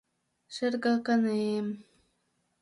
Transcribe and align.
Шергаканем... 0.55 1.65